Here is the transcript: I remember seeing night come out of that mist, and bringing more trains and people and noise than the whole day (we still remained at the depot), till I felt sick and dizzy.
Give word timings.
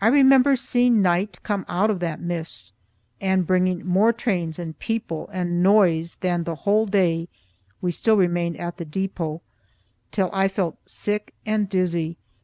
I 0.00 0.06
remember 0.06 0.54
seeing 0.54 1.02
night 1.02 1.40
come 1.42 1.66
out 1.68 1.90
of 1.90 1.98
that 1.98 2.20
mist, 2.20 2.70
and 3.20 3.48
bringing 3.48 3.84
more 3.84 4.12
trains 4.12 4.60
and 4.60 4.78
people 4.78 5.28
and 5.32 5.60
noise 5.60 6.14
than 6.20 6.44
the 6.44 6.54
whole 6.54 6.86
day 6.86 7.26
(we 7.80 7.90
still 7.90 8.16
remained 8.16 8.58
at 8.58 8.76
the 8.76 8.84
depot), 8.84 9.42
till 10.12 10.30
I 10.32 10.46
felt 10.46 10.76
sick 10.88 11.34
and 11.44 11.68
dizzy. 11.68 12.16